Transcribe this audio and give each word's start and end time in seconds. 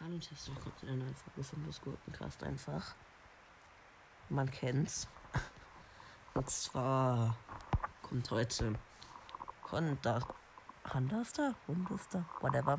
Hallo 0.00 0.14
und 0.14 0.30
herzlich 0.30 0.54
willkommen 0.54 0.76
zu 0.78 0.86
einer 0.86 0.96
neuen 0.96 1.14
Folge 1.14 1.42
von 1.42 1.64
Los 1.64 1.80
Gurkencast 1.80 2.42
einfach. 2.42 2.94
Man 4.28 4.50
kennt's. 4.50 5.08
Und 6.34 6.50
zwar 6.50 7.36
kommt 8.02 8.30
heute 8.30 8.74
Honda. 9.72 10.22
Ist 11.22 11.38
da? 11.38 12.24
Whatever. 12.40 12.78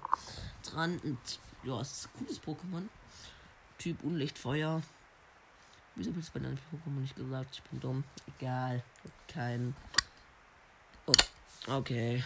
Dran 0.63 0.99
und 0.99 1.39
ja, 1.63 1.81
es 1.81 1.91
ist 1.91 2.05
ein 2.05 2.19
cooles 2.19 2.41
Pokémon. 2.43 2.87
Typ 3.79 4.03
Unlichtfeuer. 4.03 4.81
Wieso 5.95 6.11
habe 6.11 6.19
ich 6.19 6.31
bei 6.31 6.39
deinem 6.39 6.57
Pokémon 6.71 6.99
nicht 7.01 7.15
gesagt? 7.15 7.55
Ich 7.55 7.63
bin 7.63 7.79
dumm. 7.79 8.03
Egal. 8.37 8.83
Kein. 9.27 9.75
Oh, 11.07 11.13
okay. 11.67 12.23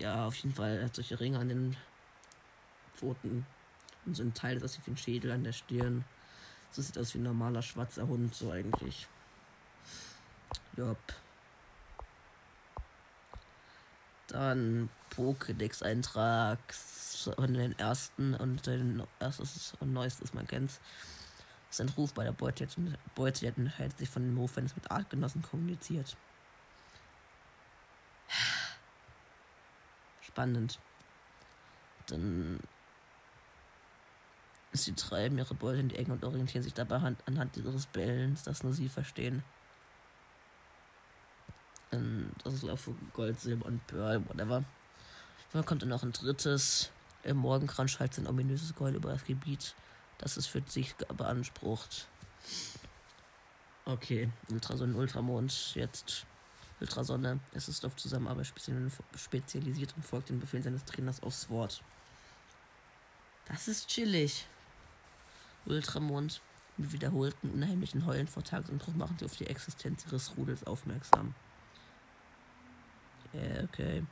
Ja, 0.00 0.26
auf 0.26 0.34
jeden 0.36 0.54
Fall. 0.54 0.78
Er 0.78 0.86
hat 0.86 0.94
solche 0.94 1.20
Ringe 1.20 1.38
an 1.38 1.50
den 1.50 1.76
Pfoten. 2.94 3.44
Und 4.06 4.16
so 4.16 4.22
ein 4.22 4.32
Teil, 4.32 4.54
das 4.54 4.64
aussieht 4.64 4.86
wie 4.86 4.92
ein 4.92 4.96
Schädel 4.96 5.30
an 5.30 5.44
der 5.44 5.52
Stirn. 5.52 6.06
So 6.70 6.80
sieht 6.80 6.96
aus 6.96 7.12
wie 7.14 7.18
ein 7.18 7.24
normaler 7.24 7.60
schwarzer 7.60 8.08
Hund, 8.08 8.34
so 8.34 8.50
eigentlich. 8.50 9.06
Jopp. 10.74 10.98
Dann 14.28 14.88
Pokédex-Eintrag 15.14 16.58
von 16.72 17.52
den 17.52 17.78
ersten 17.78 18.34
und 18.34 18.66
den 18.66 19.02
erstes 19.18 19.74
und 19.80 19.92
neuestes, 19.92 20.32
man 20.32 20.46
kennt's. 20.46 20.80
Das 21.68 21.78
ist 21.78 21.80
ein 21.80 21.94
Ruf 21.94 22.14
bei 22.14 22.24
der 22.24 22.32
Beute, 22.32 22.66
Beute 23.14 23.44
hält 23.76 23.98
sich 23.98 24.08
von 24.08 24.34
wenn 24.56 24.64
es 24.64 24.74
mit 24.74 24.90
Artgenossen 24.90 25.42
kommuniziert. 25.42 26.16
Spannend. 30.40 30.78
Dann 32.06 32.60
Sie 34.72 34.94
treiben 34.94 35.36
ihre 35.36 35.52
Beute 35.52 35.80
in 35.80 35.90
die 35.90 35.96
Enge 35.96 36.14
und 36.14 36.24
orientieren 36.24 36.62
sich 36.62 36.72
dabei 36.72 36.96
anhand 37.26 37.56
ihres 37.58 37.84
Bellens, 37.84 38.44
das 38.44 38.62
nur 38.62 38.72
sie 38.72 38.88
verstehen. 38.88 39.42
Und 41.90 42.32
das 42.42 42.54
ist 42.54 42.64
auch 42.64 42.78
für 42.78 42.94
Gold, 43.12 43.38
Silber 43.38 43.66
und 43.66 43.86
Pearl, 43.86 44.26
whatever. 44.28 44.64
Dann 45.52 45.66
kommt 45.66 45.82
dann 45.82 45.90
noch 45.90 46.04
ein 46.04 46.12
drittes. 46.12 46.90
Im 47.22 47.36
Morgenkranz 47.36 47.90
schaltet 47.90 48.24
ein 48.24 48.26
ominöses 48.26 48.74
Geheul 48.74 48.94
über 48.94 49.10
das 49.10 49.24
Gebiet, 49.24 49.74
das 50.16 50.38
es 50.38 50.46
für 50.46 50.62
sich 50.66 50.94
beansprucht. 50.96 52.08
Okay, 53.84 54.30
Ultrasonnen, 54.50 54.94
Ultramond, 54.94 55.74
jetzt 55.74 56.24
Ultrasonne. 56.80 57.40
Es 57.52 57.68
ist 57.68 57.84
auf 57.84 57.96
Zusammenarbeit 57.96 58.52
spezialisiert 59.16 59.94
und 59.96 60.04
folgt 60.04 60.30
den 60.30 60.40
Befehlen 60.40 60.62
seines 60.62 60.84
Trainers 60.84 61.22
aufs 61.22 61.48
Wort. 61.50 61.82
Das 63.46 63.68
ist 63.68 63.88
chillig. 63.88 64.46
Ultramond. 65.66 66.40
Mit 66.76 66.92
wiederholten 66.92 67.50
unheimlichen 67.50 68.06
Heulen 68.06 68.26
vor 68.26 68.42
Tagesanbruch 68.42 68.94
machen 68.94 69.16
sie 69.18 69.26
auf 69.26 69.36
die 69.36 69.46
Existenz 69.46 70.06
ihres 70.06 70.34
Rudels 70.36 70.64
aufmerksam. 70.64 71.34
Ja, 73.34 73.64
okay. 73.64 74.02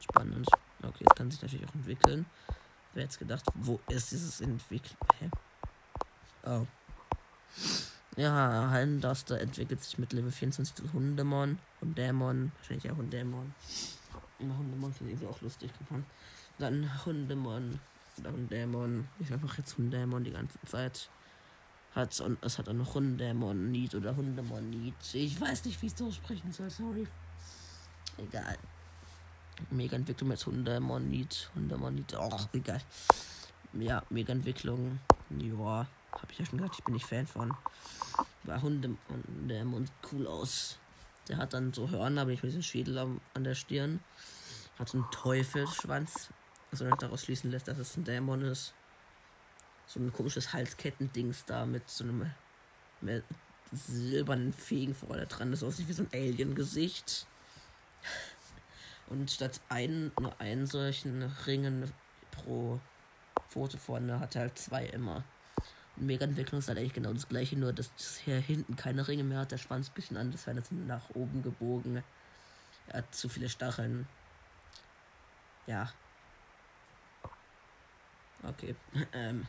Spannend. 0.00 0.48
Okay, 0.82 1.04
es 1.08 1.14
kann 1.16 1.30
sich 1.30 1.40
natürlich 1.42 1.68
auch 1.68 1.74
entwickeln. 1.74 2.26
Wer 2.94 3.04
jetzt 3.04 3.18
gedacht, 3.18 3.44
wo 3.54 3.78
ist 3.88 4.10
dieses 4.10 4.40
Entwickeln? 4.40 4.96
Hä? 5.20 5.30
Oh. 6.44 6.66
Ja, 8.16 8.70
Hallenduster 8.70 9.38
entwickelt 9.40 9.84
sich 9.84 9.98
mit 9.98 10.14
Level 10.14 10.30
24 10.30 10.74
zu 10.74 10.92
Hundemon. 10.94 11.58
Hundämon. 11.82 12.50
Wahrscheinlich 12.56 12.84
ja 12.84 12.96
Hundämon. 12.96 13.54
Immer 14.38 14.56
Hundemon 14.56 14.92
finde 14.94 15.12
ich 15.12 15.26
auch 15.26 15.38
lustig. 15.42 15.70
Dann 16.58 17.04
Hundemon. 17.04 17.78
Oder 18.18 18.32
Hundämon. 18.32 19.06
Ich 19.18 19.30
einfach 19.30 19.58
jetzt 19.58 19.76
Hundämon 19.76 20.24
die 20.24 20.30
ganze 20.30 20.58
Zeit. 20.64 21.10
Hat 21.94 22.18
und 22.20 22.38
es 22.42 22.58
hat 22.58 22.70
auch 22.70 22.72
noch 22.72 22.94
Hundämon 22.94 23.70
Need 23.70 23.94
oder 23.94 24.16
Hundemon 24.16 24.70
Need. 24.70 24.94
Ich 25.12 25.38
weiß 25.38 25.66
nicht, 25.66 25.80
wie 25.82 25.86
ich 25.86 25.92
es 25.92 25.98
so 25.98 26.10
sprechen 26.10 26.50
soll, 26.52 26.70
sorry. 26.70 27.06
Egal. 28.16 28.56
Mega 29.70 29.94
Entwicklung 29.94 30.30
mit 30.30 30.46
Hundemon 30.46 31.10
Need. 31.10 31.50
Hundemon. 31.54 32.02
Oh, 32.16 32.40
egal. 32.54 32.80
Ja, 33.74 34.02
Mega 34.08 34.32
Entwicklung. 34.32 35.00
Ja, 35.38 35.86
hab 36.26 36.32
ich 36.32 36.38
ja 36.40 36.44
schon 36.44 36.58
gesagt, 36.58 36.74
ich 36.78 36.84
bin 36.84 36.94
nicht 36.94 37.06
Fan 37.06 37.26
von. 37.26 37.56
War 38.42 38.60
Hundemon, 38.60 38.98
Hundemon 39.08 39.86
sieht 39.86 40.12
cool 40.12 40.26
aus. 40.26 40.76
Der 41.28 41.36
hat 41.36 41.52
dann 41.52 41.72
so 41.72 41.88
Hörner, 41.88 42.22
aber 42.22 42.32
nicht 42.32 42.42
mit 42.42 42.50
diesem 42.50 42.62
Schädel 42.62 42.98
an 42.98 43.44
der 43.44 43.54
Stirn. 43.54 44.00
Hat 44.76 44.88
so 44.88 44.98
einen 44.98 45.10
Teufelsschwanz. 45.12 46.30
Also 46.72 46.84
nicht 46.84 47.00
daraus 47.00 47.22
schließen 47.22 47.52
lässt, 47.52 47.68
dass 47.68 47.78
es 47.78 47.96
ein 47.96 48.02
Dämon 48.02 48.42
ist. 48.42 48.74
So 49.86 50.00
ein 50.00 50.12
komisches 50.12 50.52
Halskettendings 50.52 51.44
da 51.44 51.64
mit 51.64 51.88
so 51.88 52.02
einem 52.02 52.28
mit 53.00 53.22
silbernen 53.70 54.52
Fegen 54.52 54.96
vorne 54.96 55.26
dran. 55.26 55.52
Das 55.52 55.62
aussieht 55.62 55.86
wie 55.86 55.92
so 55.92 56.02
ein 56.02 56.10
Alien-Gesicht. 56.12 57.28
Und 59.08 59.30
statt 59.30 59.60
einen, 59.68 60.10
nur 60.20 60.40
einen 60.40 60.66
solchen 60.66 61.22
Ringen 61.46 61.92
pro 62.32 62.80
Foto 63.48 63.78
vorne 63.78 64.18
hat 64.18 64.34
er 64.34 64.42
halt 64.42 64.58
zwei 64.58 64.86
immer. 64.86 65.22
Mega-Entwicklung 65.96 66.58
ist 66.58 66.68
halt 66.68 66.78
eigentlich 66.78 66.92
genau 66.92 67.12
das 67.12 67.28
gleiche, 67.28 67.56
nur 67.56 67.72
dass 67.72 67.90
hier 68.24 68.38
hinten 68.38 68.76
keine 68.76 69.06
Ringe 69.08 69.24
mehr 69.24 69.40
hat, 69.40 69.52
der 69.52 69.58
Schwanz 69.58 69.88
ein 69.88 69.94
bisschen 69.94 70.16
anders, 70.16 70.46
wenn 70.46 70.58
es 70.58 70.70
nach 70.70 71.10
oben 71.14 71.42
gebogen. 71.42 72.02
Er 72.88 72.98
hat 72.98 73.14
zu 73.14 73.28
viele 73.28 73.48
Stacheln. 73.48 74.06
Ja. 75.66 75.90
Okay. 78.42 78.76
Ähm. 79.12 79.46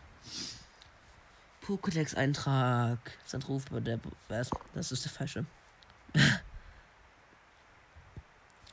Pokédex-Eintrag. 1.62 3.00
Ruf 3.47 3.66
bei 3.69 3.79
der. 3.81 4.00
Das 4.29 4.91
ist 4.91 5.03
der 5.03 5.12
falsche. 5.12 5.46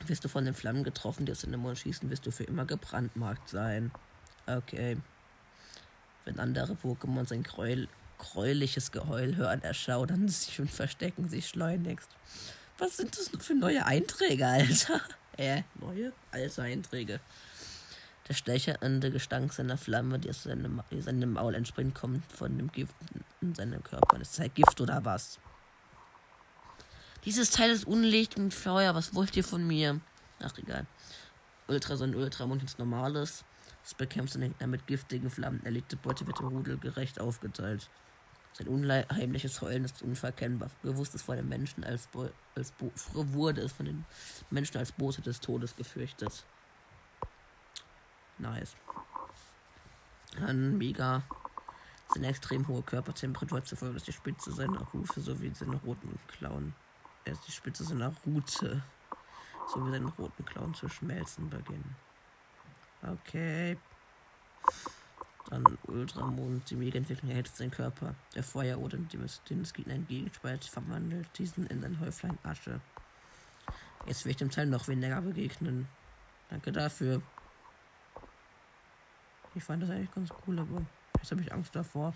wirst 0.07 0.23
du 0.23 0.29
von 0.29 0.45
den 0.45 0.53
Flammen 0.53 0.83
getroffen, 0.83 1.25
die 1.25 1.31
aus 1.31 1.41
den 1.41 1.59
Mond 1.59 1.79
schießen, 1.79 2.09
wirst 2.09 2.25
du 2.25 2.31
für 2.31 2.43
immer 2.43 2.65
gebrandmarkt 2.65 3.49
sein. 3.49 3.91
Okay. 4.45 4.97
Wenn 6.25 6.39
andere 6.39 6.73
Pokémon 6.73 7.27
sein 7.27 7.43
Gräuel, 7.43 7.87
gräuliches 8.17 8.91
Geheul 8.91 9.35
hören, 9.35 9.61
erschaudern 9.61 10.27
sich 10.27 10.59
und 10.59 10.71
verstecken 10.71 11.29
sich 11.29 11.47
schleunigst. 11.47 12.09
Was 12.77 12.97
sind 12.97 13.17
das 13.17 13.29
für 13.39 13.55
neue 13.55 13.85
Einträge, 13.85 14.45
Alter? 14.45 15.01
Äh, 15.37 15.63
neue, 15.81 16.13
alte 16.31 16.61
Einträge. 16.61 17.19
Der 18.29 18.33
stechernde 18.33 19.11
Gestank 19.11 19.51
seiner 19.51 19.77
Flamme, 19.77 20.17
die 20.17 20.29
aus 20.29 20.43
seinem, 20.43 20.81
die 20.91 21.01
seinem 21.01 21.33
Maul 21.33 21.55
entspringt, 21.55 21.93
kommt 21.93 22.23
von 22.31 22.57
dem 22.57 22.71
Gift 22.71 22.95
in 23.41 23.53
seinem 23.53 23.83
Körper. 23.83 24.17
Das 24.17 24.31
ist 24.31 24.39
halt 24.39 24.55
Gift 24.55 24.79
oder 24.79 25.03
was? 25.03 25.39
Dieses 27.25 27.49
Teil 27.51 27.69
ist 27.71 27.85
Unlicht 27.85 28.37
und 28.37 28.53
Feuer. 28.53 28.95
Was 28.95 29.13
wollt 29.13 29.35
ihr 29.35 29.43
von 29.43 29.67
mir? 29.67 29.99
Ach, 30.41 30.57
egal. 30.57 30.85
Ultrason, 31.67 32.15
Ultramond 32.15 32.63
ist 32.63 32.79
normales. 32.79 33.43
Das 33.85 33.93
bekämpft 33.93 34.33
den 34.33 34.41
Gegner 34.41 34.65
mit 34.65 34.87
giftigen 34.87 35.29
Flammen. 35.29 35.63
Erlegte 35.63 35.95
Beute 35.95 36.25
wird 36.25 36.39
im 36.39 36.47
Rudel 36.47 36.79
gerecht 36.79 37.21
aufgeteilt. 37.21 37.87
Sein 38.53 38.67
unheimliches 38.67 39.61
Heulen 39.61 39.85
ist 39.85 40.01
unverkennbar. 40.01 40.71
Bewusst 40.81 41.13
ist 41.13 41.21
vor 41.21 41.35
den 41.35 41.47
Menschen 41.47 41.83
als, 41.83 42.07
Bo 42.07 42.31
als 42.55 42.71
Bo 42.71 42.91
wurde 43.13 43.61
es 43.61 43.73
von 43.73 43.85
den 43.85 44.03
Menschen 44.49 44.77
als 44.77 44.91
Bote 44.91 45.21
des 45.21 45.39
Todes 45.39 45.75
gefürchtet. 45.75 46.43
Nice. 48.39 48.75
Dann 50.39 50.79
mega. 50.79 51.21
Seine 52.11 52.29
extrem 52.29 52.67
hohe 52.67 52.81
Körpertemperatur 52.81 53.63
zu 53.63 53.75
folgen, 53.75 53.93
dass 53.93 54.03
die 54.03 54.13
Spitze 54.13 54.51
seiner 54.51 54.81
Rufe 54.81 55.21
sowie 55.21 55.51
seine 55.53 55.75
roten 55.75 56.17
Klauen. 56.27 56.73
Er 57.23 57.33
ist 57.33 57.47
die 57.47 57.51
Spitze 57.51 57.83
seiner 57.83 58.11
Rute 58.25 58.81
sowie 59.71 59.91
seine 59.91 60.07
roten 60.17 60.43
Klauen 60.43 60.73
zu 60.73 60.89
schmelzen 60.89 61.51
beginnen. 61.51 61.95
Okay. 63.07 63.77
Dann 65.49 65.63
Ultramond, 65.83 66.67
die 66.69 66.75
Mega-Entwicklung 66.75 67.29
erhitzt 67.29 67.57
seinen 67.57 67.69
Körper. 67.69 68.15
Der 68.33 68.43
Feuerodem, 68.43 69.07
dem 69.09 69.21
es, 69.23 69.43
den 69.43 69.61
Gegner 69.61 69.93
entgegenspeit, 69.93 70.65
verwandelt 70.65 71.27
diesen 71.37 71.67
in 71.67 71.83
ein 71.83 71.99
Häuflein 71.99 72.37
Asche. 72.43 72.81
Jetzt 74.07 74.25
will 74.25 74.31
ich 74.31 74.37
dem 74.37 74.49
Teil 74.49 74.65
noch 74.65 74.87
weniger 74.87 75.21
begegnen. 75.21 75.87
Danke 76.49 76.71
dafür. 76.71 77.21
Ich 79.53 79.63
fand 79.63 79.83
das 79.83 79.91
eigentlich 79.91 80.11
ganz 80.11 80.29
cool, 80.45 80.59
aber 80.59 80.85
jetzt 81.17 81.31
habe 81.31 81.41
ich 81.41 81.53
Angst 81.53 81.75
davor. 81.75 82.13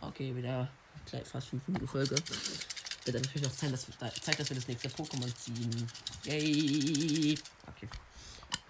Okay, 0.00 0.34
wieder 0.34 0.70
fast 1.24 1.48
5 1.48 1.68
Minuten 1.68 1.86
Folge. 1.86 2.16
Wird 2.16 3.14
dann 3.14 3.22
natürlich 3.22 3.46
auch 3.46 3.52
zeigt, 3.52 4.40
dass 4.40 4.48
wir 4.48 4.56
das 4.56 4.66
nächste 4.66 4.88
Pokémon 4.88 5.32
ziehen. 5.36 5.86
Yay! 6.24 7.38
Okay. 7.68 7.88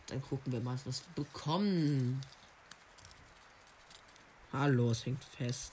Dann 0.07 0.23
gucken 0.23 0.53
wir 0.53 0.61
mal, 0.61 0.79
was 0.85 1.03
wir 1.03 1.25
bekommen. 1.25 2.21
Hallo, 4.53 4.91
es 4.91 5.05
hängt 5.05 5.25
fest. 5.25 5.73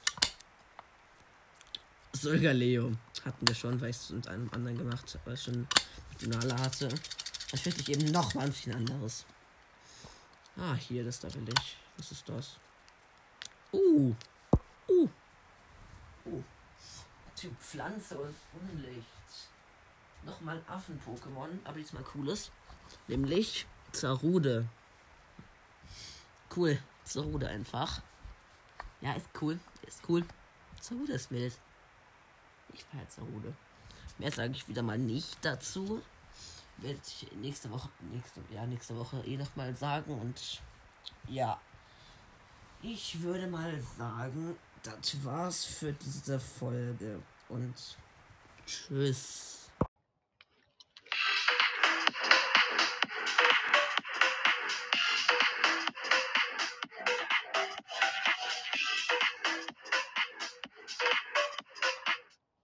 Solgaleo 2.13 2.91
hatten 3.25 3.47
wir 3.47 3.55
schon, 3.55 3.79
weil 3.79 3.89
ich 3.89 3.97
es 3.97 4.09
mit 4.09 4.27
einem 4.27 4.49
anderen 4.51 4.77
gemacht 4.77 5.13
habe, 5.13 5.25
weil 5.25 5.33
es 5.33 5.43
schon 5.43 5.67
Finale 6.17 6.55
hatte. 6.57 6.87
Dann 6.87 7.59
finde 7.59 7.81
ich 7.81 7.89
eben 7.89 8.11
noch 8.11 8.33
mal 8.33 8.45
ein 8.45 8.51
bisschen 8.51 8.73
anderes. 8.73 9.25
Ah, 10.57 10.75
hier, 10.75 11.03
das 11.03 11.19
da 11.19 11.33
will 11.33 11.47
ich. 11.47 11.77
Was 11.97 12.11
ist 12.11 12.27
das? 12.27 12.57
Uh. 13.71 14.15
Uh. 14.87 15.09
Uh. 16.25 16.43
Typ 17.35 17.55
Pflanze 17.59 18.17
und 18.17 18.35
Unlicht. 18.61 19.05
Nochmal 20.25 20.61
Affen-Pokémon, 20.67 21.49
aber 21.63 21.77
diesmal 21.77 22.03
cooles. 22.03 22.51
Nämlich 23.07 23.65
Zarude. 23.93 24.67
Cool. 26.55 26.77
Zarude 27.05 27.47
einfach. 27.47 28.01
Ja, 29.01 29.13
ist 29.13 29.29
cool. 29.41 29.59
Ist 29.87 30.01
cool. 30.09 30.25
Zarude 30.79 31.13
ist 31.13 31.31
wild. 31.31 31.57
Ich 32.73 32.83
feiere 32.83 33.07
Zarude. 33.09 33.53
Mehr 34.17 34.31
sage 34.31 34.51
ich 34.51 34.67
wieder 34.67 34.81
mal 34.81 34.97
nicht 34.97 35.37
dazu. 35.41 36.01
Werde 36.77 36.99
ich 37.05 37.31
nächste 37.33 37.69
Woche, 37.69 37.89
nächste, 38.11 38.41
ja, 38.51 38.65
nächste 38.65 38.97
Woche 38.97 39.23
eh 39.25 39.37
nochmal 39.37 39.75
sagen. 39.75 40.19
Und 40.19 40.61
ja. 41.27 41.59
Ich 42.81 43.21
würde 43.21 43.47
mal 43.47 43.81
sagen, 43.97 44.57
das 44.81 45.23
war's 45.23 45.63
für 45.63 45.93
diese 45.93 46.39
Folge. 46.39 47.21
Und 47.47 47.75
tschüss. 48.65 49.62